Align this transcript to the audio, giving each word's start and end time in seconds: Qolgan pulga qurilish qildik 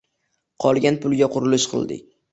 Qolgan 0.65 0.97
pulga 1.05 1.31
qurilish 1.37 1.69
qildik 1.75 2.07